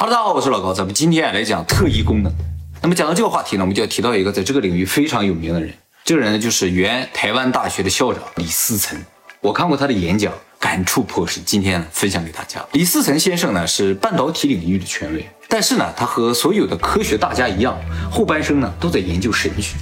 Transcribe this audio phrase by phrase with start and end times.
[0.00, 2.32] Hello，大家好，我是老高，咱们今天来讲特异功能。
[2.80, 5.74] 那么讲到这个话题呢，我们就要提到一个在这个领域非常有名的人，
[6.04, 8.96] 这个人呢就是原台湾大学的校长李思岑。
[9.40, 12.64] 我看过他的演讲，感触颇深，今天分享给大家。
[12.74, 17.76] 李思岑先生呢是半导体领域的权威，但是呢他和所有的科学大家一样，
[18.08, 19.74] 后半生呢都在研究神学。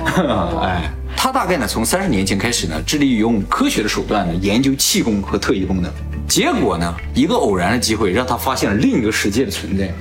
[0.62, 5.92] 哎，他大概呢从三十年前开始呢，致力于用科学的手段呢研究气功和特异功能。
[6.30, 9.92] 结果呢，一个偶然的机会让他发现了另一个世界的存在，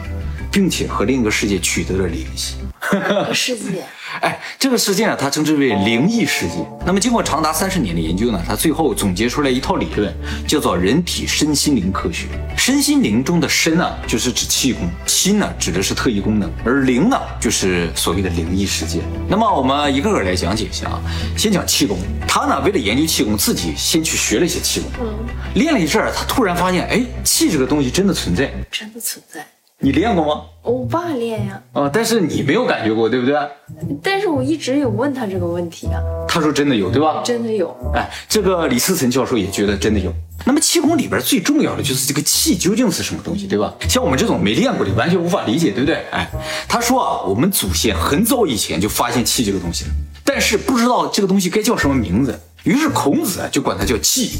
[0.52, 2.58] 并且和另一个世界取得了联系。
[3.33, 3.83] 世界，
[4.21, 6.55] 哎，这个世界啊，他称之为灵异世界。
[6.85, 10.13] 那么经过长达三十年的研究呢，他最后总结出来一套理论，
[10.47, 12.27] 叫做人体身心灵科学。
[12.57, 18.99] 身心灵中的身呢，就是指气功；心呢，指的是特异功能；而灵呢，就是所谓的灵异世界。
[19.27, 21.02] 那么我们一个个来讲解一下啊。
[21.38, 25.13] 先讲气功，他呢为了研究气功，自己先去学了一些气功，嗯
[25.55, 28.52] 练了一阵儿，他突然发现，哎，气这个东西真的存在。
[28.71, 29.45] 真的存在。
[29.81, 30.41] 你练过吗？
[30.61, 31.61] 我爸练呀。
[31.71, 33.35] 啊，但是你没有感觉过，对不对？
[34.03, 36.02] 但是我一直有问他这个问题啊。
[36.27, 37.21] 他说真的有，对吧？
[37.23, 37.73] 真的有。
[37.94, 40.13] 哎，这个李思成教授也觉得真的有。
[40.45, 43.73] 那么气功里边最重要的就是这个气究竟是什么东西，对吧？
[43.88, 46.03] 像我们这种没练过的，完全无法理解，对不对？
[46.11, 46.30] 哎，
[46.67, 49.91] 他说啊，我们祖先很早以前就发现气这个东西了，
[50.25, 54.31] 但是不知道这个东西该叫什么名字，于是孔子就管它叫气。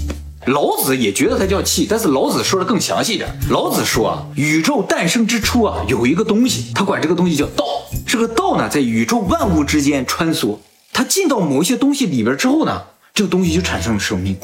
[0.46, 3.30] 老子也觉得它叫气，但是老子说的更详细点。
[3.50, 7.66] 老子说啊，宇宙诞生之初啊，有一个东西，他管这个东西叫道。
[8.08, 10.58] 这个道呢，在宇宙万物之间穿梭，
[10.94, 12.82] 它进到某一些东西里边之后呢，
[13.14, 14.36] 这个东西就产生了生命，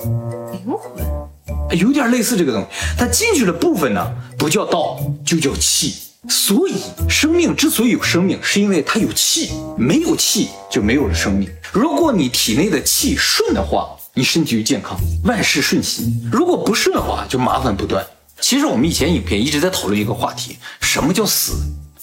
[0.51, 2.67] 灵魂，有点类似这个东西。
[2.97, 4.05] 它进去的部分呢，
[4.37, 5.95] 不叫道，就叫气。
[6.27, 6.73] 所以，
[7.07, 11.47] 生命之所以有生命，是因为它有气，没有气就没有了生命。
[11.71, 16.29] 如果你体内的气顺的话，你身体就健康，万事顺心。
[16.31, 18.01] 如果不顺的话，就麻烦不断。
[18.39, 21.51] 其实我们以前影片一直在讨论一个话题：什么叫死？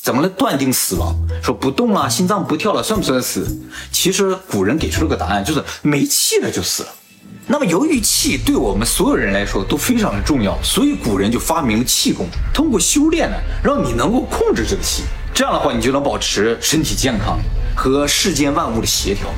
[0.03, 1.17] 怎么来断定死亡？
[1.43, 3.59] 说不动了，心脏不跳了，算不算死？
[3.91, 6.91] 其实古人给出了个答案，就是没气了就死了。
[7.47, 15.05] 那么由于气对我们所有人来说都非常的重要，所以古人就发明了气功，通过修炼呢，让你能够控制这个气。
[15.33, 17.39] 这样的话，你就能保持身体健康
[17.75, 19.29] 和世间万物的协调。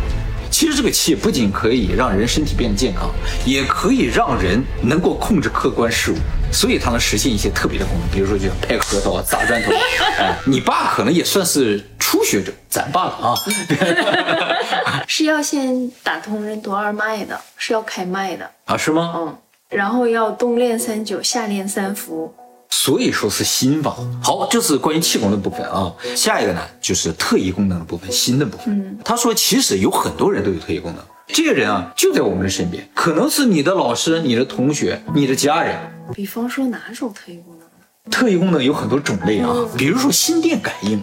[0.51, 3.11] 其实这个气不仅可以让人身体变得健康，
[3.45, 6.17] 也可以让人能够控制客观事物，
[6.53, 9.73] 所以它能实现一些特别的功能，比如说就像拍核桃、砸砖头。
[10.19, 13.35] 哎，你爸可能也算是初学者，咱爸了啊。
[15.07, 18.77] 是要先打通任督二脉的，是要开脉的啊？
[18.77, 19.13] 是吗？
[19.17, 19.37] 嗯，
[19.71, 22.35] 然后要冬练三九，夏练三伏。
[22.77, 23.97] 所以说是心法。
[24.21, 25.95] 好，这是关于气功的部分啊。
[26.17, 28.77] 下一个呢，就是特异功能的部分，心的部分。
[28.77, 35.79] 嗯，他说其实有很多人都有特异功能，这个人啊就在我们的身边，可能是你的老师、你的同学、你的家人。
[36.13, 38.11] 比方说哪种特异功能？
[38.11, 41.03] 特异功能有很多种类啊，比如说心电感应，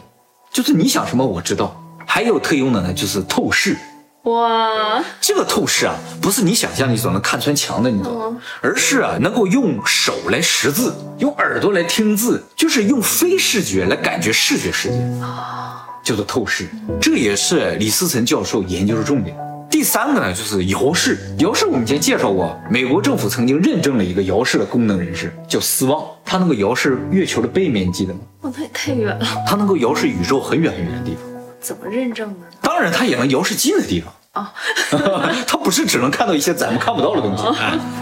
[0.52, 1.82] 就是你想什么我知道。
[2.06, 3.78] 还有特异功能呢，就是透视。
[4.24, 16.70] 哇，这个透视啊，不是你想象你所能看穿墙的那种，而是啊，能够用手来识字，用耳朵来听字，就是用非视觉来感觉视觉世界啊，叫做透视。
[17.02, 19.36] 这也是李思辰教授研究的重点。
[19.72, 21.18] 第三个呢，就是遥视。
[21.40, 28.20] 遥视我们以前介绍过，美国政府曾经认证了一个遥视的功能人士，叫斯旺，他能够遥视月球的背面，记得吗？
[28.42, 29.26] 哦，那也太远了。
[29.48, 31.31] 他能够遥视宇宙很远很远的地方。
[31.62, 32.48] 怎么认证呢？
[32.62, 34.54] 当然，它也能遥视近的地方啊。
[35.48, 37.44] 它不是只能看到一些咱们看不到的东西。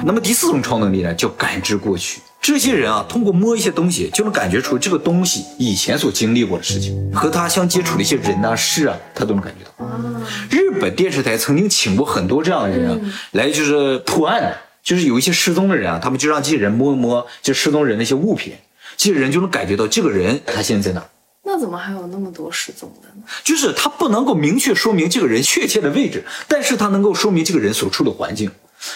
[0.06, 2.22] 那么第四种超能力呢，叫感知过去。
[2.42, 9.86] 这些人啊，通过摸一些东西，就能感觉出这个东西以前所经历过的事情，和他相接触的一些人啊、事啊，他都能感觉到。
[10.50, 12.98] 日本电视台曾经请过很多这样的人啊，
[13.32, 18.54] 来就是破案的，就是有一些失踪的人啊，他们就让这些人摸一摸就失踪人的一些物品，
[18.96, 21.06] 这些人就能感觉到这个人他现在在哪。
[21.44, 23.24] 那怎么还有那么多失踪的呢？
[23.44, 28.52] 就是他不能够明确说明这个人确切的位置，但是他能够说明这个人所处的环境。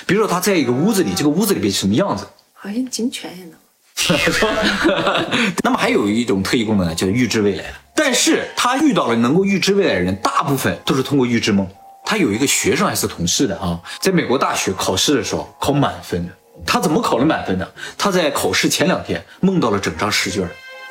[0.06, 2.26] 比如说他在一个屋子里，这个屋子里边什么样子？
[2.54, 3.54] 好像警犬也能。
[5.64, 7.74] 那么还有一种特异功能呢，叫预知未来。
[7.96, 11.68] 但是他遇到了能够预知未来的人，大部分都是通过预知梦。
[12.06, 16.34] 他有一个学生还是同事的啊，在美国大学考试的时候考满分的。
[16.66, 17.68] 他怎么考了满分呢？
[17.98, 20.48] 他在考试前两天梦到了整张试卷。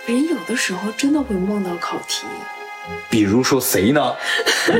[0.07, 2.25] 人有的时候真的会梦到考题，
[3.09, 4.13] 比如说谁呢？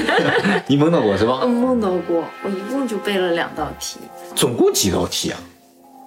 [0.67, 1.41] 你梦到过是吧？
[1.43, 2.25] 嗯，梦到过。
[2.43, 3.99] 我一共就背了两道题。
[4.35, 5.39] 总共几道题啊？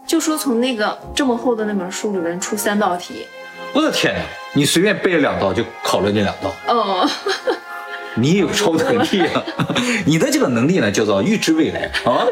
[0.06, 3.26] 就说从那个这么厚的那本书里面出三道题。
[3.74, 4.22] 我的天哪！
[4.54, 6.54] 你随便背了两道就考了那两道？
[6.68, 7.10] 哦。
[8.18, 9.44] 你有超能力啊！
[10.08, 12.26] 你的这个能力呢，叫做预知未来啊。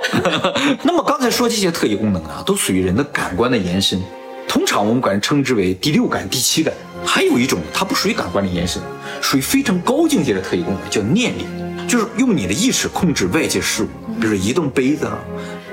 [0.83, 4.01] 那么刚才说这些特异功能啊，都属于人的感官的延伸。
[4.47, 6.73] 通常我们管称之为第六感、第七感。
[7.05, 8.81] 还有一种，它不属于感官的延伸，
[9.21, 11.45] 属于非常高境界的特异功能，叫念力，
[11.87, 13.87] 就是用你的意识控制外界事物，
[14.21, 15.19] 比如移动杯子啊。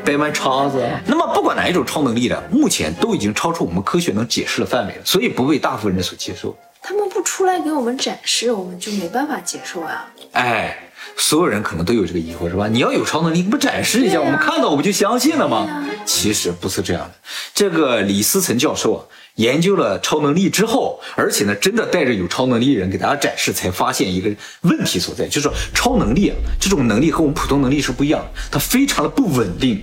[0.02, 6.56] 掰弯叉子，那么不管哪一种超能力的，目前都已经超出我们科学能解释的范围了，所以不被大部分人所接受。
[6.81, 10.11] 他们不出来给我们展示，我们就没办法接受啊。
[10.32, 10.75] 哎，
[11.16, 12.66] 所有人可能都有这个疑惑，是吧？
[12.68, 15.68] 你要有超能力，你不展示一下，我们看到我不就相信了吗？
[16.04, 17.14] 其实不是这样的。
[17.54, 19.00] 这个李思岑教授啊，
[19.36, 24.30] 研究了超能力之后，而且呢，真的带着有超能力人给大家展示，才发现一个
[24.62, 29.82] 问题所在，就是说超能力啊，这种能力和我们普通能力是不一样的，它非常的不稳定。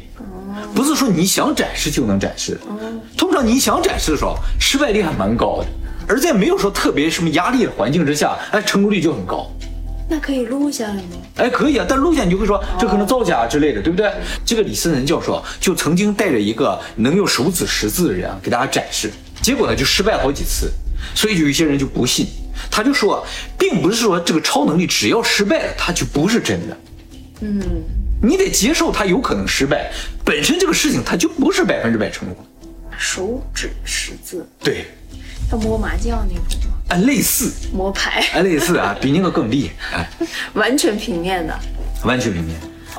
[0.74, 2.58] 不是说你想展示就能展示，
[3.16, 5.68] 通常你想展示的时候，失败率还蛮高的。
[6.08, 9.52] 而在没有说特别什么压力的环境之下，哎，成功率就很高。
[10.10, 11.18] 那可以录下来吗？
[11.36, 14.10] 哎，可以啊，但录下你就会说这可能造假之类的，对不对？
[14.46, 19.12] 这个李思仁教授就曾经带着一个能用手指识字的人啊，给大家展示，
[19.42, 20.72] 结果呢就失败好几次，
[21.14, 22.26] 所以有一些人就不信，
[22.72, 23.26] 他就说，
[23.60, 26.78] 并不是说这个超能力只要失败了，它就不是真的。
[27.42, 27.62] 嗯，
[28.22, 29.92] 你得接受它有可能失败，
[30.24, 32.46] 本身这个事情它就不是百分之百成功。
[32.98, 34.86] 手指识字，对。
[35.50, 36.78] 像摸麻将那种吗？
[36.90, 41.58] 啊，类似摸牌，啊，类似啊， 比那个更厉害，哎，完全平面的，
[42.04, 42.56] 完全平面。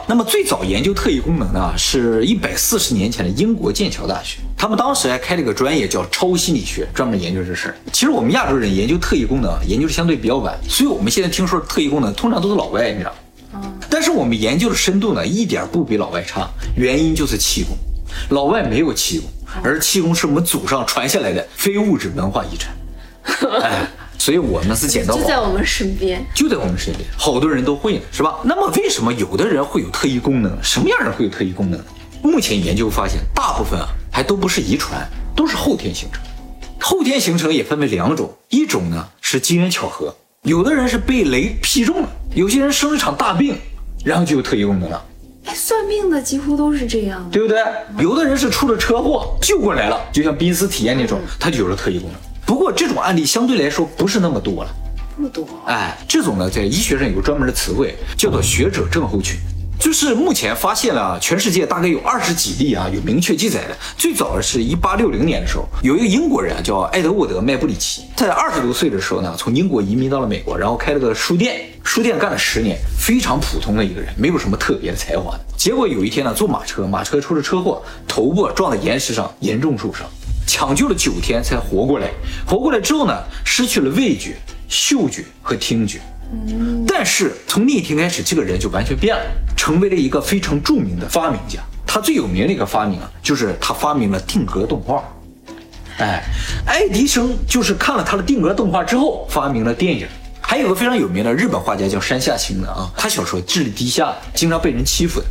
[0.07, 7.77] 那么最早研究特异功能的是一百四十年前的英国剑桥大学，他们当时还开了个专业叫超心理学，专门研究这事儿。
[7.93, 13.15] 其实我们亚洲人研究特异功能研究的相对比较晚，所以我们现在听说特异功能通常都是老外，你知道
[13.53, 13.71] 吗？
[13.91, 17.77] 但是我们研究的深度呢，一点不比老外差，原因就是气功，
[18.31, 19.29] 老外没有气功。
[19.63, 22.75] 而气功是我们祖上传下来的非物质文化遗产，
[23.63, 23.87] 哎，
[24.19, 28.39] 所以我们是捡到就在我们身边，就在我们身边，好多人都会呢，是吧？
[28.45, 30.57] 那么为什么有的人会有特异功能？
[30.63, 31.81] 什么样人会有特异功能？
[32.23, 36.23] 目前研究发现，大部分啊还都不是遗传，都是后天形成。
[36.81, 43.57] 后天形成也分为两种，一种呢是机缘巧合，有的人是被雷劈中了，有些人生一场大病，
[44.05, 45.05] 然后就有特异功能了。
[45.55, 47.59] 算命的几乎都是这样，对不对？
[47.99, 52.21] 有的人是出了车祸救过来了，就像濒死体验那种，他就有了特异功能。
[52.47, 54.71] 不过这种案例相对来说不是那么多了，
[55.17, 55.47] 不多。
[55.67, 59.39] 哎，这种呢，在医学上有个专门的词汇，叫做学者症候群。
[59.79, 63.77] 就是目前发现了全世界大概有二十几例啊，有明确记载的。
[63.97, 75.41] 最早的是一八六零年的时候，有一个英国人啊，叫埃德沃德·麦布里奇，在二十多岁的时候呢，从英国移民到了美国，然后开了个书店，书店干了十年，非常普通的一个人，没有什么特别的才华的。
[75.57, 80.05] 结果有一天呢，坐马车，马车出了车祸，头部撞在岩石上，严重受伤，
[80.47, 82.11] 抢救了九天才活过来。
[82.47, 83.15] 活过来之后呢，
[83.45, 84.37] 失去了味觉、
[84.69, 86.01] 嗅觉和听觉。
[86.87, 89.23] 但是从那天开始，这个人就完全变了，
[89.57, 91.61] 成为了一个非常著名的发明家。
[91.87, 95.03] 他最有名的一个发明啊，就是他发明了定格动画。
[95.99, 96.23] 哎，
[96.67, 100.07] 爱迪生就是看了他的定格动画之后发明了电影。
[100.41, 105.27] 还有个非常有名的日本画家叫山下清的啊，他小时候智力低下，经常被人欺负的。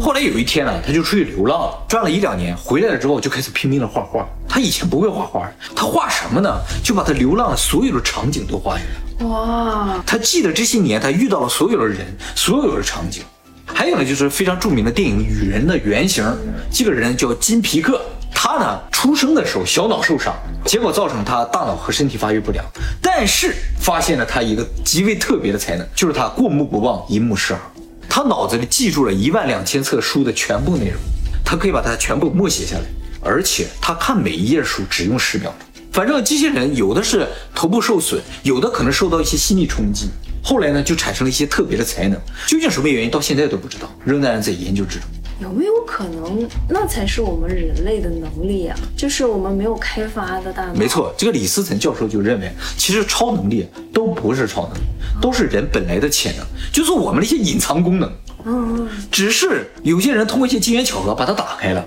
[0.00, 4.24] 后来有一天呢，他就出去流浪，转了一两年，回来了之后就开始拼命的画画。
[4.48, 6.60] 他以前不会画画，他画什么呢？
[6.84, 9.09] 就把他流浪的所有的场景都画下来。
[9.20, 10.02] 哇！
[10.06, 13.22] 他记得这些年他遇到了所有的人，所有的场景。
[13.66, 16.24] 还有呢，就是非常著名的电影《雨人》的原型，
[16.72, 18.00] 这个人叫金皮克。
[18.34, 20.34] 他呢，出生的时候小脑受伤，
[20.64, 22.64] 结果造成他大脑和身体发育不良。
[23.02, 27.62] 但是发现了他一个极为特别的才能，就是他过目不忘，一目十行。
[28.08, 30.96] 他脑子里记住了一万两千册书的全部内容，
[31.44, 32.82] 他可以把它全部默写下来。
[33.22, 35.68] 而且他看每一页书只用十秒钟。
[35.92, 40.08] 反正机器人有的是头部受损，有的可能受到一些心理冲击，
[40.42, 42.18] 后来呢就产生了一些特别的才能。
[42.46, 45.08] 究竟什么原因，到现在都不知道，仍然在研究之中。
[45.40, 48.76] 有没有可能，那才是我们人类的能力呀？
[48.96, 50.74] 就是我们没有开发的大脑。
[50.74, 54.80] 没错，这个李思岑教授就认为，其实超能力都不是超能力，
[55.20, 58.12] 都是人本来的潜能，就是我们的一些隐藏功能。
[58.44, 61.86] 嗯，只是有些人通过一些机缘巧合把它打开了。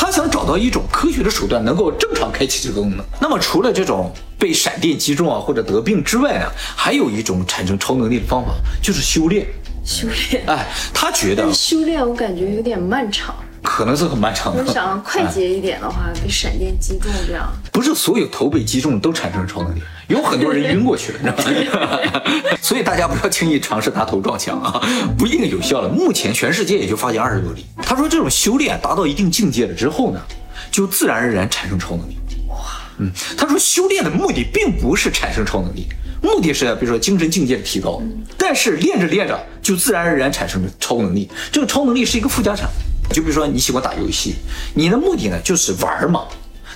[0.00, 3.04] 他想找到一种科学的手段，能够正常开启这个功能。
[3.20, 9.46] 那么，除了这种被闪电击中啊或者得病之外呢，还有一种产生超能力的方法，就是修炼。
[9.84, 13.34] 修炼，哎，他觉得修炼我感觉有点漫长，
[13.72, 14.64] 可能是很漫长的。
[14.66, 17.48] 我想快捷一点的话，被闪电击中这样。
[17.70, 22.20] 不是所有头被击中都产生超能力，有很多人晕过去了，你知道吗？
[22.60, 24.82] 所以大家不要轻易尝试拿头撞墙啊，
[25.16, 25.88] 不一定有效的。
[25.88, 27.64] 目前全世界也就发现二十多例。
[27.80, 30.20] 他说这种修炼达到一定境界了之后呢，
[30.72, 32.18] 就自然而然产生超能力。
[32.48, 32.56] 哇，
[32.98, 33.08] 嗯，
[33.38, 35.86] 他说修炼的目的并不是产生超能力。
[36.20, 38.02] 目的是比如说精神境界的提高，
[38.36, 41.30] 但是练着练着就自然而然产生了超能力。
[41.52, 42.68] 这个超能力是一个附加产，
[43.12, 44.36] 就比如说你喜欢打游戏，
[44.74, 46.26] 你的目的呢就是玩嘛，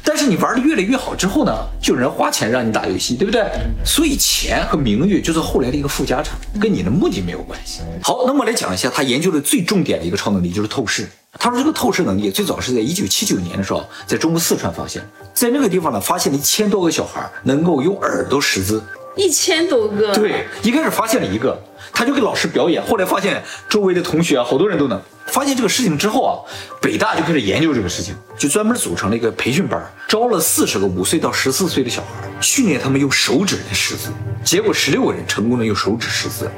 [0.02, 3.44] 但是你玩的越来越好之后呢，就有人花钱让你打游戏，对不对？
[3.84, 7.80] 所以钱和名誉就是后来的一个附加产，跟你的目的没有关系。
[8.02, 11.08] 好，那么来讲一下他研究的最重点的一个超能力，就是透视。
[11.38, 18.82] 他说这个透视能力最早是在一九七九年的时候，在中国四川发现，在那个地方呢，发现了一千多个小孩能够用耳朵识字。
[19.16, 21.56] 一千多个，对，一开始发现了一个，
[21.92, 25.00] 他就给老师表演，后来发现周围的同学啊，好多人都能。
[25.34, 26.32] 发现这个事情之后啊，
[26.80, 34.10] 北大就开始研究这个事情，就专门组成了一个培训班，招了四十个五岁到十四岁的小孩，训练他们用手指来识字。
[34.44, 36.48] 结果十六个人成功的用手指识字，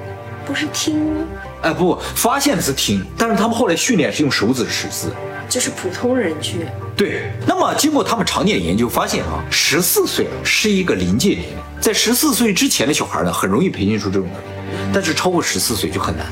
[0.45, 1.25] 不是听吗？
[1.63, 5.11] 哎，不，发现的是听，但是他们后来训练是用手指识字，
[5.49, 6.67] 就是普通人去。
[6.95, 16.27] 对，那么经过他们常年研究发现啊，十四岁是一个临界年龄，在十四岁之前的小孩呢，很容易培训出这种能力，但是超过十四岁就很难。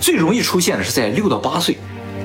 [0.00, 1.76] 最容易出现的是在六到八岁。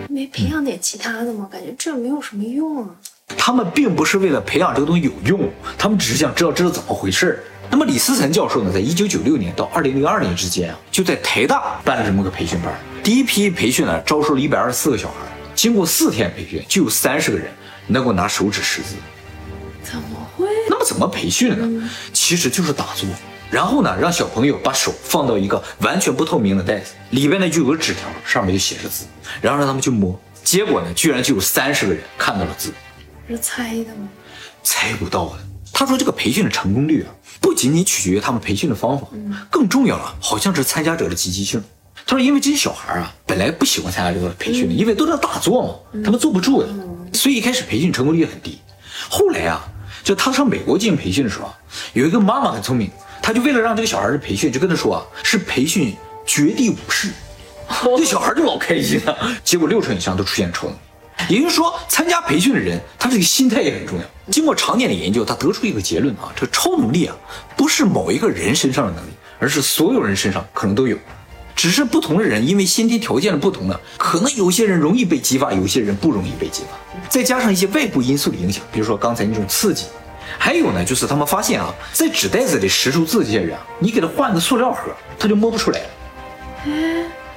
[0.09, 1.47] 没培养点其他的吗？
[1.51, 2.89] 感觉这没有什么用啊。
[3.37, 12.73] 他们并不是为了培养这个东西有用，他们只是想知道这是怎么回事那么李思岑教授呢，在一九九六年到二零零二年之间啊，就在台大办了这么个培训班。
[13.03, 15.15] 第一批培训呢，招收了一百二十四个小孩，
[15.55, 17.47] 经过四天培训，就有三十个人。
[17.85, 18.95] 能够拿手指识字，
[19.83, 20.47] 怎么会？
[20.69, 21.89] 那么怎么培训呢？
[22.13, 23.05] 其实就是打坐，
[23.53, 29.05] 然后呢，让小朋友把手放到一个完全不透明的袋子里边呢，就有个纸条，上面就写着字，
[29.41, 30.19] 然后让他们去摸。
[30.43, 32.73] 结果呢，居然就有三十个人看到了字。
[33.27, 34.09] 是猜的吗？
[34.63, 35.33] 猜不到的。
[35.71, 39.05] 他说这个培训的成功率啊，不仅仅取决于他们培训的方法，
[39.51, 41.63] 更重要了，好像是参加者的积极性。
[42.07, 46.69] 他说，因为这些小孩啊，本来不喜欢参加这个培训的，因为都在打坐嘛，他们坐不住的。
[47.13, 48.57] 所以一开始培训成功率很低，
[49.11, 49.63] 后来啊，
[50.03, 51.53] 就他上美国进行培训的时候啊，
[51.93, 52.89] 有一个妈妈很聪明，
[53.23, 57.09] 她就为了让这个小孩的培训，就跟他说啊，是培训绝地武士，
[57.97, 59.17] 这小孩就老开心了。
[59.45, 64.03] 结果六成以上都出现超能力，也就是说，参加培训的人他这个心态也很重要。
[64.29, 67.15] 经过常年的研究，他得出一个结论啊，这超能力啊，
[67.55, 70.97] 不是某一个人身上的能力，而是所有人身上可能都有。
[71.55, 77.07] 只是不同的人，因为先天条件的不同呢，可能有些人容易被激发，有些人不容易被激发。
[77.07, 79.85] 再加上一些外部因素的影响，比如说刚才那种刺激，
[80.37, 85.85] 还有呢，就是他们发现啊，在纸袋子里识出字这些人啊，你给他换个塑料盒，他就摸不出来了。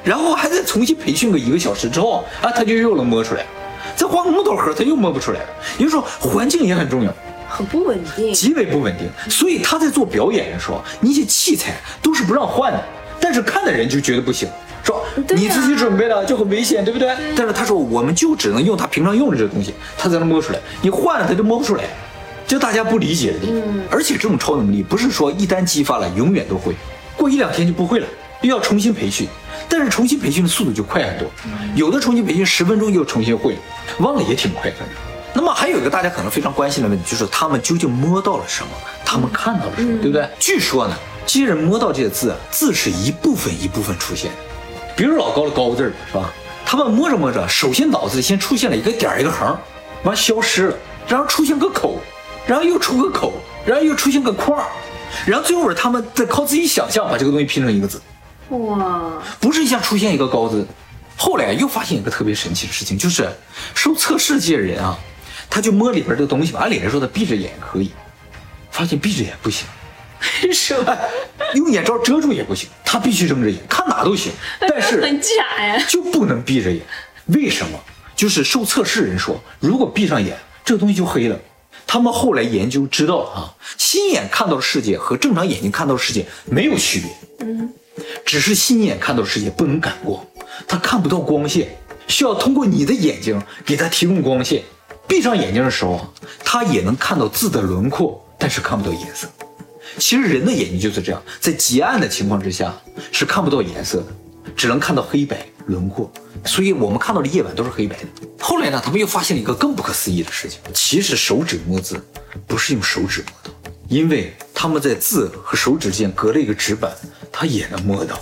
[0.05, 3.45] 然后还得重新培训个一个小时之后啊，他就又能摸出来。
[3.95, 5.47] 再换个木头盒，他又摸不出来了。
[5.79, 7.12] 也就是说，环境也很重要，
[7.49, 9.09] 很不稳定，极为不稳定。
[9.31, 12.83] 所以他在做表演的时候，那些器材都是不让换的。
[13.19, 14.49] 但是看的人就觉得不行，
[14.85, 15.03] 说
[15.35, 17.09] 你自己准备的就很危险，对不对？
[17.35, 20.59] 但是他说我们就只能用他平常用的这个东西，他才能摸出来。
[20.83, 21.85] 你换了他就摸不出来，
[22.47, 23.49] 这大家不理解的。
[23.91, 26.75] 而且这种超能力不是说一旦激发了永远都会，
[27.17, 28.07] 过一两天就不会了，
[28.43, 29.29] 又要重新培训。
[29.69, 31.29] 但是重新培训的速度就快很多，
[31.75, 33.59] 有的重新培训十分钟又重新会了，
[33.99, 34.76] 忘了也挺快的。
[35.35, 38.69] 那么还有一个大家可能非常关心的问题，就是他们究竟摸到了什么？
[39.05, 39.99] 他们看到了什么？
[39.99, 40.29] 对不对？
[40.38, 40.97] 据说呢。
[41.29, 44.31] 这些人摸到这些字，字是一部分一部分出现，
[44.95, 46.33] 比如老高的高字是吧？
[46.65, 49.59] 他们摸着摸着，首先脑子里先出现了一个点一个横，
[50.05, 50.76] 完消失了，
[51.09, 51.99] 然后出现个口，
[52.47, 53.33] 然后又出个口，
[53.65, 54.65] 然后又出现个框，
[55.26, 58.00] 然后最后他们再靠自己想象把这个东西拼成一个字。
[58.50, 59.12] 哇！
[59.41, 60.65] 不是一下出现一个高字，
[61.17, 63.29] 后来又发现一个特别神奇的事情，就是
[63.75, 64.97] 受测试这些人啊，
[65.50, 67.91] 他就摸里边这个东西，按理来说他闭着眼可以，
[68.71, 69.67] 发现闭着眼不行。
[70.53, 70.97] 是吧？
[71.55, 76.81] 用眼罩遮住也不行，他必须睁着眼看哪都行，但是 很假呀，就不能闭着眼。
[77.26, 77.79] 为什么？
[78.15, 81.38] 就是受测试人说，如果闭上眼，这个东西就黑了。
[81.87, 87.73] 他们后来研究知道啊，心眼看到的世界和正常眼睛看到的世界没有区别，嗯，
[88.25, 90.25] 只是心眼看到的世界不能感光，
[90.66, 91.69] 他看不到光线，
[92.09, 94.62] 需要通过你的眼睛给他提供光线。
[95.09, 96.12] 闭上眼睛的时候，
[96.45, 99.28] 他也能看到字的轮廓，但是看不到颜色。
[99.99, 102.75] 其实人的眼睛就是这样，在极暗的情况之下
[103.12, 104.07] 是看不到颜色的，
[104.57, 106.11] 只能看到黑白轮廓，
[106.45, 108.07] 所以我们看到的夜晚都是黑白的。
[108.41, 112.01] 后来呢，他们又发现了一个更不可思议的事情：其实手指摸字
[112.47, 113.51] 不是用手指摸的，
[113.89, 116.93] 因为他们在字和手指间隔了一个纸板，
[117.33, 118.19] 他也能摸到。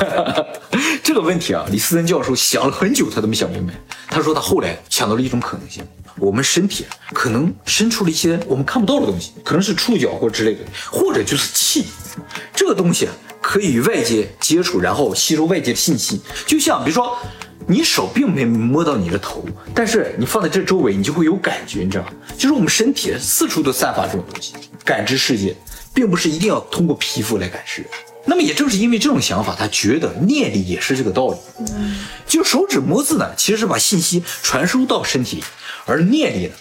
[1.02, 3.74] 这个问题啊，李思森教授想了很久，他都没想明白。
[4.08, 5.82] 他说他后来想到了一种可能性。
[6.16, 6.84] 我们身体
[7.14, 10.60] 可能伸出了一些我们看不到的东西，可能是触角或之类的，
[10.90, 11.86] 或者就是气。
[12.54, 13.08] 这个东西
[13.50, 16.20] 可以与外界接触，然后吸收外界的信息。
[16.46, 17.18] 就像比如说，
[17.66, 22.12] 你手并没摸到你的头，但是你放在这周围，你就会有感觉，你知道吗？
[22.38, 24.54] 就是我们身体四处都散发这种东西，
[24.84, 25.52] 感知世界，
[25.92, 27.84] 并不是一定要通过皮肤来感知。
[28.24, 31.36] 那么也正是因为这种想法，他觉得念力也是这个道理。
[32.28, 35.44] 就手指摸字呢，其实是把信息传输到身体里。
[35.86, 36.52] 而念力呢，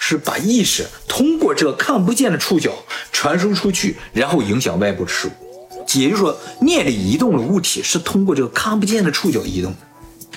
[0.00, 2.72] 是把意识通过这个看不见的触角
[3.12, 5.47] 传输出去，然后影响外部的事物。
[5.94, 9.74] 也就是说，念力移动的物体是通过这个看不见的触角移动。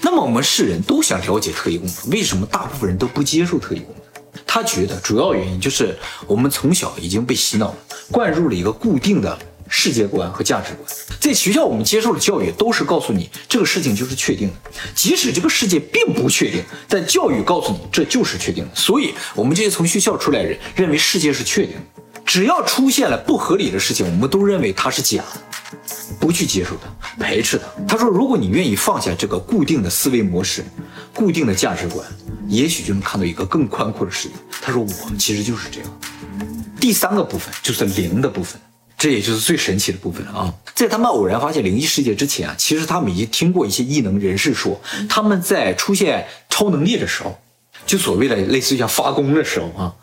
[0.01, 4.41] 那么我们世人都想了解特异功能，为什么大部分人都不接受特异功能？
[4.47, 7.75] 他觉得主要原因就是我们从小已经被洗脑，
[8.09, 10.89] 灌入了一个固定的世界观和价值观。
[11.19, 18.71] 在学校我们接受的教育都是告诉你这个事情就是确定的，即使这个世界并不确定，但教育告诉你这就是确定的。
[18.73, 22.00] 所以，我们这些从学校出来的人认为世界是确定的。
[22.31, 25.77] 只要出现了不合理的事情，我们都认为它是假的，
[26.17, 26.89] 不去接受它，
[27.21, 27.83] 排斥它。
[27.85, 30.63] 他说，如果你愿意放下这个固定的思维模式、
[31.13, 32.07] 固定的价值观，
[32.47, 34.35] 也许就能看到一个更宽阔的世界。
[34.61, 35.89] 他说，我们其实就是这样。
[36.79, 38.57] 第三个部分就是灵的部分，
[38.97, 40.53] 这也就是最神奇的部分啊！
[40.73, 47.37] 在他们偶然发现灵异世界之前啊，其实他们已经听过一些异能人士说，他们在出现超能力的时候，
[47.85, 49.93] 就所谓的类似于像发功的时候啊。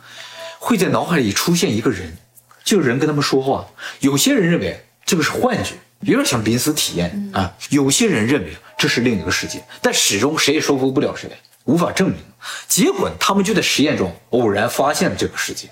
[0.59, 2.17] 会在脑海里出现一个人，
[2.65, 3.67] 这个人跟他们说话。
[4.01, 7.55] 有些人认为这个是幻觉，有点像濒死体验啊。
[7.71, 11.31] 有些人认为这是另一个世界，但始终谁也说服不了谁，
[11.65, 12.19] 无法证明。
[12.67, 15.69] 结果他们就在实验中偶然发现了这个世界。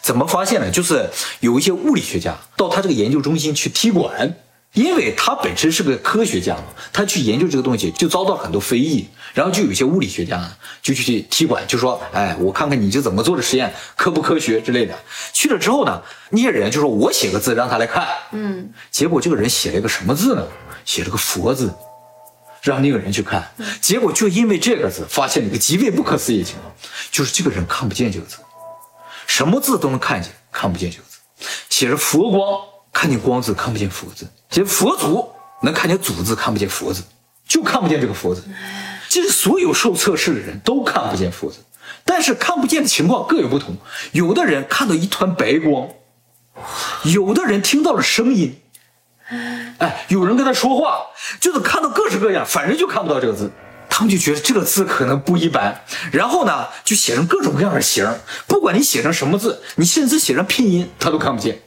[0.00, 0.70] 怎么发现呢？
[0.70, 4.36] 就是有一些物理学家到他这个研究中心去踢馆。
[4.74, 10.48] 因为他本身是个科学家嘛，他去研究这个东西就遭到很多非议，然后就有一些物理学家
[10.80, 14.96] 就去踢馆，就说：“哎，我看看你这怎么做的实验，科不科学之类的。”
[15.34, 16.00] 去了之后呢，
[16.30, 20.46] 那些人就说：“我写个字让他来看。”嗯，结果这个人写了一个什么字呢？
[20.84, 21.74] 写了个佛字，
[22.62, 23.50] 让那个人去看。
[23.80, 26.72] 结果就因为这个字，发现了一个极为不可思议的情况，
[27.10, 28.36] 就是这个人看不见这个字，
[29.26, 31.18] 什么字都能看见，看不见这个字，
[31.68, 32.60] 写着佛光，
[32.92, 34.28] 看见光字，看不见佛字。
[34.50, 35.28] 写佛祖
[35.62, 37.02] 能看见祖字，看不见佛字，
[37.48, 38.44] 就看不见这个佛字。
[39.14, 41.58] 其实所有受测试的人都看不见佛字，
[42.04, 43.76] 但是看不见的情况各有不同。
[44.10, 45.88] 有的人看到一团白光，
[47.04, 48.58] 有的人听到了声音，
[49.78, 51.06] 哎，有人跟他说话，
[51.38, 53.52] 就是看到各式各样，反正就看不到这个字。
[53.88, 58.04] 他们就觉得这个字可能不一般，然后呢，就写成各种各样的形
[58.48, 61.60] 不管你写成什么字，你甚至写成拼音，他都看不见。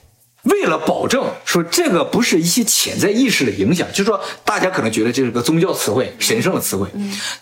[0.49, 6.87] 为了保证说这个不是一些潜在意识的影响，就是说大家可能觉得这是个宗教词汇、神圣的词汇，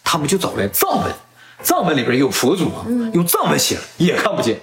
[0.04, 1.14] 他们就找来藏文，
[1.62, 4.60] 藏文里边有佛祖嘛，用藏文写了也看不见，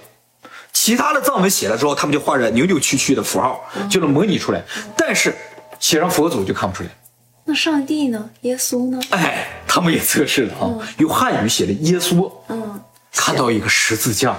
[0.71, 4.63] 其他的藏文写了之后，他们就画着扭扭曲曲的符号，就能模拟出来，
[4.97, 5.35] 但是
[5.79, 6.89] 写上佛祖就看不出来。
[7.45, 8.29] 那上帝呢？
[8.41, 8.99] 耶稣呢？
[9.09, 12.81] 哎，他们也测试了啊，用汉语写的耶稣，嗯，
[13.13, 14.35] 看到一个十字架。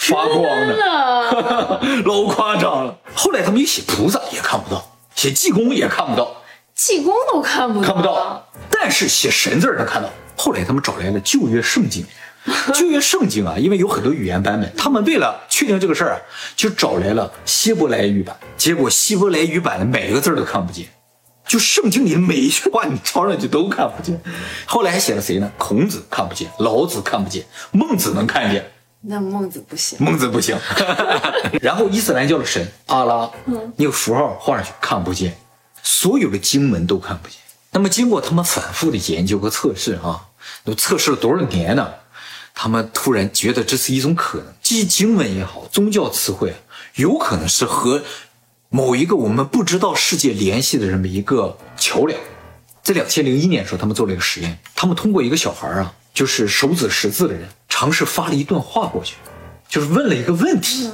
[0.00, 2.96] 发光的， 老夸张了。
[3.14, 6.36] 后来他们又写菩萨也看不到，写济公也看不到，
[6.74, 8.48] 济公都看不到看不到。
[8.70, 10.08] 但是写神字能看到。
[10.36, 12.02] 后来他们找来了旧约圣经，
[12.72, 16.18] 旧约圣经啊，因为有很多语言版本，他们为了确定这个事儿啊，
[16.56, 18.34] 就找来了希伯来语版。
[18.56, 20.86] 结果希伯来语版的每个字都看不见，
[21.46, 24.18] 就圣经里的每一句话你抄上去都看不见。
[24.64, 25.52] 后来还写了谁呢？
[25.58, 28.72] 孔子看不见，老子看不见，孟子能看见。
[29.02, 30.56] 那孟子不行，孟子不行。
[31.62, 33.30] 然后伊斯兰教的神阿拉，
[33.76, 35.36] 那个符号画上去看不见，
[35.82, 37.38] 所有的经文都看不见。
[37.70, 40.28] 那么经过他们反复的研究和测试，啊，
[40.64, 41.88] 都测试了多少年呢？
[42.52, 46.54] 他们突然觉得这是一种可能，即经文也好，宗教词汇，
[46.96, 48.02] 有可能是和
[48.68, 52.20] 某一个我们不知道世界联系的这么一个桥梁。
[52.82, 55.94] 在两千零一年的时候，他们做了一个实验，他们通过一个小孩啊。
[56.12, 59.16] 就是手指识字的人，尝试发了一段话过去，
[59.68, 60.90] 就是问了一个问题，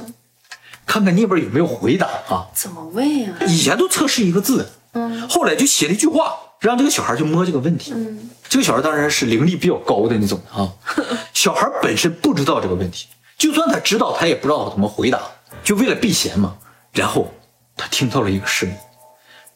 [0.85, 2.47] 看看那边有没有回答啊？
[2.53, 3.33] 怎么问呀？
[3.47, 7.91] 以前都测试一个字，嗯，后来就写了一句话，让这个小孩就摸这个问题。
[7.93, 10.71] 嗯，这个小孩当然是灵力比较高的那种啊。
[11.33, 15.21] 小孩本身不知道这个问题，就算他知道，他也不知道怎么回答，
[15.63, 16.55] 就为了避嫌嘛。
[16.93, 17.31] 然后
[17.75, 18.75] 他听到了一个声音，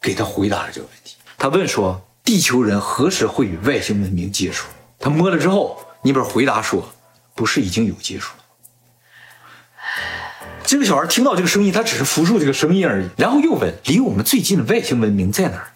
[0.01, 1.15] 给他回答了这个问题。
[1.37, 4.67] 他问说：地球人何时会与外星文明接触？
[5.01, 6.87] 他摸了之后，那边回答说
[7.33, 8.43] ：“不是已经有接触了。”
[10.63, 13.09] 这个小孩听到这个声音，他只是复述这个声音而已。
[13.17, 15.73] 然后又问：“离我们最近的外星文明在哪儿？”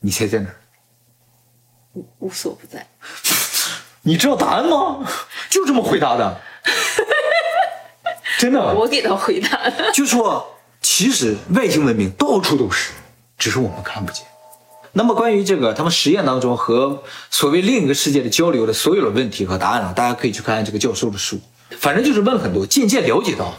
[0.00, 0.56] 你猜在哪儿？
[1.92, 2.86] 无无所不在。
[4.02, 5.06] 你知道答案吗？
[5.48, 6.40] 就这么回答的。
[8.38, 8.74] 真的。
[8.74, 9.92] 我给他回答的。
[9.92, 12.92] 就说其实外星文明到处都是，
[13.38, 14.26] 只是我们看不见。
[14.94, 21.40] 那么关于这个他们实验当中和所谓另一个世界的交流的所有的问题和答案啊，大家可以去看看这个教授的书。
[21.78, 23.54] 反正就是问很多，渐渐了解到，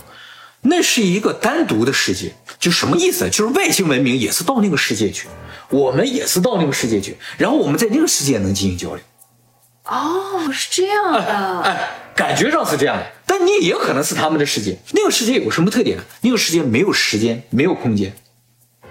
[0.62, 2.36] 那是一个单独的世界。
[2.60, 3.28] 就什么意思？
[3.30, 5.28] 就是外星文明也是到那个世界去，
[5.70, 9.04] 我们也是到那个世界去，然后我们在那个世界能进行交流。
[9.86, 11.62] 哦，是这样的。
[11.62, 14.78] 哎，感觉上是这样的，但你也有可能是他们的世界。
[14.92, 16.04] 那个世界有什么特点呢？
[16.22, 18.16] 那个世界没有时间，没有空间。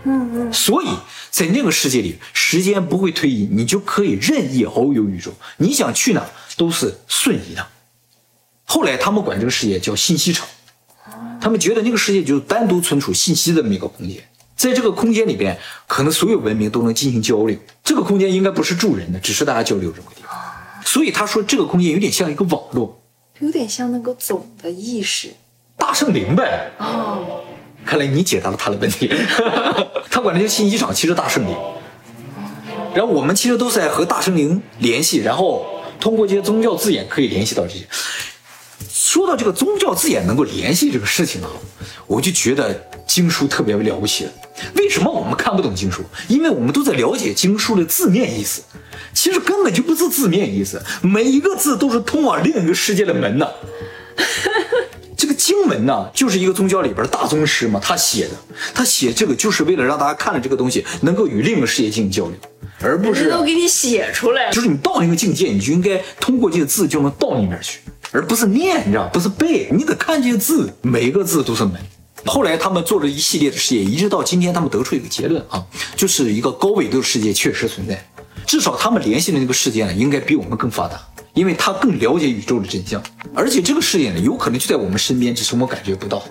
[0.05, 0.53] 嗯嗯。
[0.53, 0.89] 所以
[1.31, 6.25] 在那个世界里，时间不会推移，你就可以任意遨游宇宙，你想去哪
[6.57, 7.67] 都是瞬移的。
[8.65, 10.47] 后来他们管这个世界叫信息场，
[11.41, 14.23] 他们觉得那个世界就是单独存储信息的这么一个空间，
[14.57, 17.57] 在这个空间里边，可能所有文明都能进行交流。
[17.85, 20.31] 这个空间应该不是住人的，只是大家交流这么个地方。
[20.85, 23.03] 所以他说这个空间有点像一个网络，
[23.41, 25.35] 有点像那个总的意识，
[25.77, 26.71] 大圣灵呗。
[26.79, 27.45] 哦，
[27.85, 29.11] 看来你解答了他的问题。
[30.11, 31.57] 他管那些信息场其实大圣灵，
[32.95, 35.67] 然后我们其实都在和大圣灵联系，然后
[35.99, 37.87] 通过这些宗教字眼可以联系到这些。
[38.91, 41.49] 说到这个宗教字眼能够联系这个事情啊，
[42.07, 44.27] 我就觉得经书特别了不起。
[44.77, 46.03] 为什么我们看不懂经书？
[46.29, 48.63] 因为我们都在了解经书的字面意思，
[49.13, 53.47] 其实根本就不是字面意思，每一个字都是通往另一个世界的门呐。
[53.47, 53.82] 这个
[55.45, 58.31] 经文呢，就是一个宗教里边的大宗师嘛，他写的，
[58.73, 62.37] 他写这个就是为了让大家看了这个东西能够与另一个世界进行交流，
[62.81, 67.81] 而不是都给你写出来，就是你到那个境界，你就应该通过这个字就能到那边去。
[68.13, 71.75] 而不是念，你知道，不是背，你得看这些字，每一个字都是门。
[72.25, 78.07] 后来他们做了一系列的实验，一直到今天，他们得出一个结论啊，就是一个高纬度的世界确实存在，
[78.47, 81.01] 至少他们联系的那个世界呢，应该比我们更发达，
[81.35, 83.03] 因为他更了解宇宙的真相，
[83.35, 86.23] 而且这个世界呢，有可能就在我们身边，只是我们感觉不到。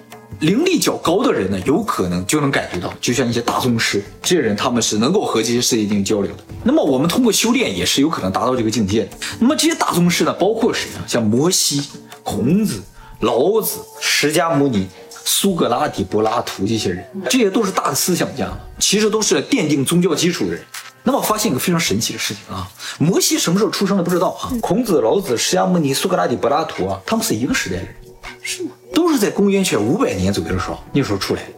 [0.41, 6.43] 灵力较高的人呢，有可能就能感觉到，就像一些大宗师这些人，他们是能够和这些世界进行交流的。
[6.63, 9.09] 那么我们通过修炼也是有可能达到这个境界的。
[9.39, 10.99] 那么这些大宗师呢，包括谁呢？
[11.07, 11.83] 像摩西、
[12.23, 12.81] 孔子、
[13.19, 20.63] 老子、释迦牟尼、苏格拉底、柏拉图这些人，这些都是大的思想家，其实都是奠定宗教基础的人。
[21.03, 27.95] 那么发现一个非常神奇的事情啊，摩西什么时候出生的不知道啊，孔子、老子、释迦牟尼、苏格拉底、柏拉图啊，他们是一个时代的人，
[28.41, 28.69] 是吗？
[28.93, 31.49] 都是在公元前五百年左右的时候，那时候出来的，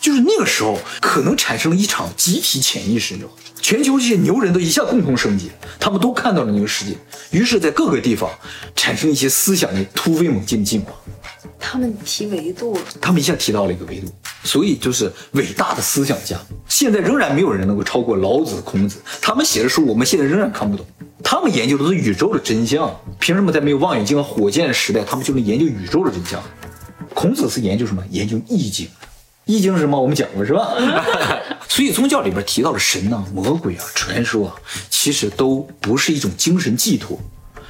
[0.00, 3.36] 就是那个时候可能产生了一场集体潜意识，你知道吗？
[3.60, 6.96] 全球这些牛人都一下共同升级，他们都看到了那个世界，
[7.30, 8.28] 于是，在各个地方
[8.74, 10.92] 产生一些思想的突飞猛进的进化。
[11.64, 14.08] 他们提维度了，他们一下提到了一个维度，
[14.42, 16.36] 所以就是伟大的思想家。
[16.68, 20.84] 现在仍然没有人能够超过老子、孔子，他们写的书我们现在仍然看不懂。
[21.22, 26.42] 他们研究的是宇宙的真相，凭什么在没有望远镜和火箭的时代，他们就能研究宇宙的真相？
[27.14, 28.02] 孔子是研究什么？
[28.10, 28.88] 研究易经。
[29.44, 30.00] 易经是什么？
[30.00, 30.74] 我们讲过是吧？
[31.68, 34.54] 所以宗教里边提到的神呐、魔鬼啊、传说啊，
[34.90, 37.18] 其实都不是一种精神寄托，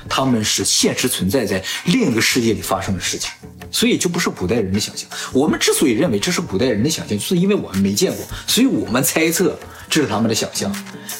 [0.09, 3.31] 他们是现实存在在另一个世界里发生的事情，
[3.72, 5.08] 所以就不是古代人的想象。
[5.32, 9.58] 我们之所以认为这是古代人的想象，就是因为我们没见过，所以我们猜测
[9.88, 10.72] 这是他们的想象。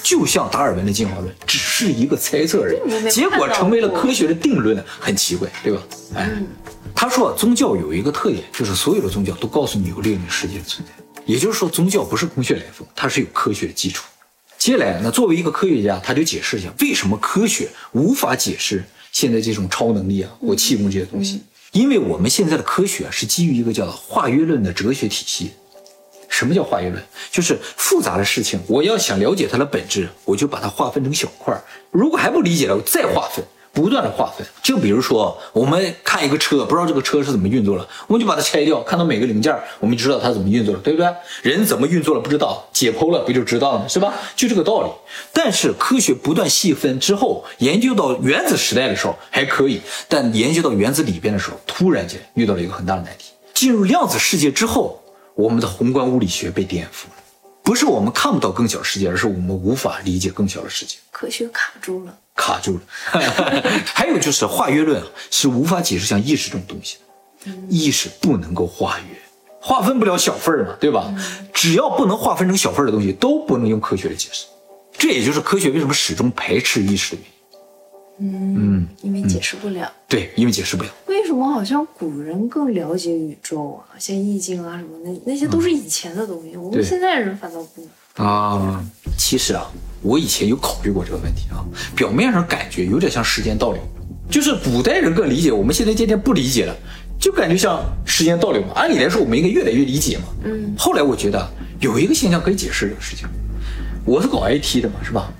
[0.03, 5.83] 就像达尔文的进化论，只是一个猜测而已，结果成为了科学的定论，很奇怪，对吧？
[6.15, 6.31] 哎。
[6.95, 10.93] 他说，宗教有一个特点，就是所有的宗教都告诉你有另一个世界的存在。
[11.25, 14.05] 也就是说，宗教不是空穴来风，它是有科学的基础。
[14.59, 21.41] 接下来，那作为一个科学家，他就解释一下为什么科学无法解释现在这种超能力啊或气功这些东西。
[21.73, 25.53] 因为我们现在的科学是基于一个叫化约论的哲学体系。
[26.29, 27.03] 什么叫化约论？
[27.31, 31.63] 就是复杂的事情，我要想了解它的本质，我就把它划分成小块儿。
[31.91, 33.45] 如果还不理解了，我再划分。
[33.73, 41.11] 不断的划分，就比如说，我们看一个车，不知道这个车是怎么运作了，我们就把它拆掉，看到每个零件，我们就知道它怎么运作了，对不对？
[41.43, 44.13] 人怎么运作了不知道，解剖了不就知道了，是吧？
[44.37, 44.91] 就这个道理。
[45.33, 53.33] 但是科学不断细分之后，研究到原子时代的时候还可以，但研究到原子里边的时候，突然间遇到了一个很大的难题。
[53.55, 55.03] 进入量子世界之后，
[55.35, 57.22] 我们的宏观物理学被颠覆了。
[57.62, 60.96] 不是我们看不到更小世界，而是我们无法理解更小的世界。
[61.11, 62.81] 科学卡住了，卡住了。
[63.94, 66.98] 还有就是化约论啊是无法解释像意识这种东西
[67.44, 69.16] 的，意识不能够化约，
[69.61, 71.14] 划分不了小份儿嘛，对吧？
[71.53, 74.46] 只要不能划分成小份儿的东西，都不能用科学来解释。
[74.98, 77.33] 这也就是科学为什么始终排斥意识的原因。
[78.18, 79.90] 嗯，因为解释不了。
[80.09, 80.90] 对，因为解释不了。
[81.23, 83.95] 为什么好像古人更了解宇宙啊？
[83.97, 88.85] 像易经啊什么那那些都是以前的东西，我们现在人反倒不啊。
[89.17, 89.71] 其实啊，
[90.03, 91.65] 我以前有考虑过这个问题啊。
[91.95, 93.81] 表面上感觉有点像时间倒流，
[94.29, 96.77] 就是古代人更理解，我们现在渐渐不理解了，
[97.21, 98.73] 就感觉像时间倒流嘛。
[98.75, 100.25] 按理来说，我们应该越来越理解嘛。
[100.43, 100.75] 嗯。
[100.77, 103.29] 后来我觉得有一个现象可以解释这个事情。
[104.05, 105.33] 我是搞 IT 的嘛，是吧？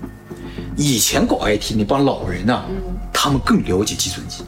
[0.77, 2.63] 以前搞 IT 那帮老人呢，
[3.11, 4.45] 他们更了解计算机，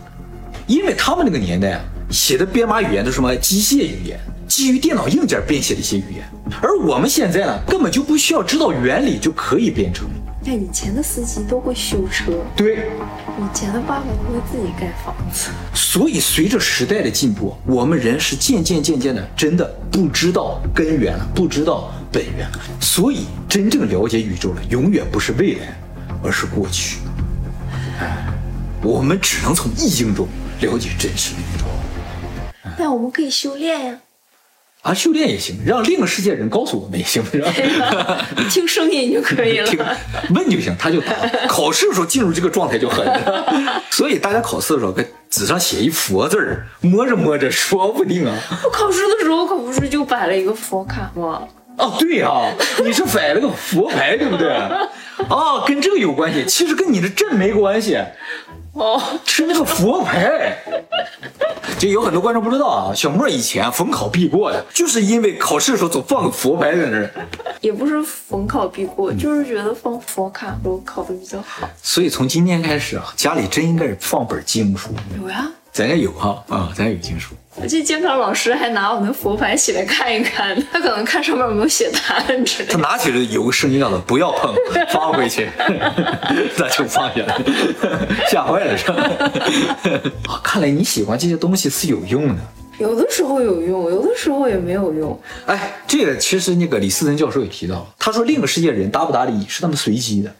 [0.68, 6.24] 因为他们那个年代啊，写的编码语言都是什么机械语言，基于电脑硬件编写的一些语言，
[6.62, 10.08] 而我们现在呢，根本就不需要知道原理就可以编程。
[10.48, 12.88] 那以前的司机都会修车，对，
[13.40, 22.60] 以前的爸爸都会自己盖房子，所以随着时代的进步，我们人是渐渐渐渐的，真的不知道根源了，不知道本源了。
[22.80, 25.76] 所以真正了解宇宙的，永远不是未来，
[26.24, 27.00] 而是过去。
[28.00, 28.28] 哎，
[28.84, 30.28] 我们只能从易经中
[30.62, 31.66] 了解真实的宇宙。
[32.78, 34.00] 但我们可以修炼呀，
[34.82, 38.26] 啊，修炼也行，让另一个世界人告诉我们也行， 是吧？
[38.50, 39.98] 听声音就可以听了。
[40.32, 41.14] 问就行，他就答。
[41.48, 43.06] 考试的时候进入这个状态就很。
[43.92, 48.38] 所以大家考试的时候，给纸上写一佛字儿，摸着摸着说不定啊。
[48.64, 51.48] 我考试的时候可不是就摆了一个佛卡吗？
[51.78, 52.32] 哦，对呀、
[52.86, 54.50] 你是摆了个佛牌，对不对？
[55.30, 57.98] 哦，跟这个有关系，其实跟你的阵没关系，
[58.76, 60.58] 哦，是那个佛牌。
[61.78, 67.10] 这有很多观众不知道啊，小莫以前逢考必过的，就是因为考试的时候总放个佛牌在那儿，
[67.60, 71.68] 也不是逢考必过，就是觉得放佛卡我考的比较好。
[71.82, 74.90] 所以从今天开始啊，家里真应该是放本经书，
[75.22, 77.34] 有呀，咱家有哈啊，咱家有经书。
[77.58, 82.74] 我记得监考老师还拿我那佛牌起来看一看，他可能看上面有没有写答案之类的。
[82.74, 84.54] 他拿起来有个声音叫做“不要碰，
[84.92, 85.50] 放回去”，
[86.58, 87.38] 那就放下来，
[88.30, 88.96] 吓坏了是吧？
[90.28, 92.42] 啊，看来你喜欢这些东西是有用的。
[92.78, 95.18] 有的时候有用，有的时候也没有用。
[95.46, 100.36] 哎，这个其实那个李思仁教授也提到了，他说另一个世界人搭不搭理你是他们随机的，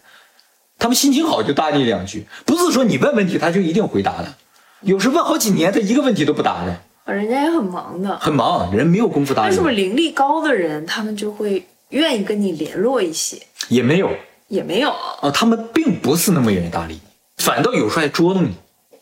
[0.78, 4.34] 他们心情好就搭你两句，不是说你问问题他就一定回答的，
[4.82, 6.82] 有时问好几年他一个问题都不答的，
[7.14, 8.18] 人家也很忙的。
[8.20, 13.38] 很忙，人没有功夫搭理但是不是灵力高的人，他们就会愿意跟你联络一些？
[13.70, 14.10] 也没有
[14.48, 14.90] 也没有，
[15.22, 17.02] 啊，他们并不是那么愿意搭理你，
[17.38, 18.54] 反倒有时候还捉弄你，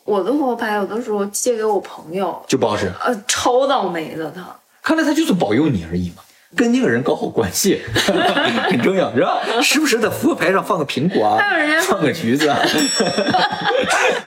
[0.04, 2.90] 我的佛牌有的时候借给我朋友，就不好使。
[3.04, 4.44] 呃，超倒霉的他。
[4.82, 6.22] 看来他就是保佑你而已嘛，
[6.54, 7.80] 跟那个人搞好关系
[8.68, 9.38] 很重要，是吧？
[9.62, 12.58] 时不时在佛牌上放个苹果啊还有人家，放个橘子啊。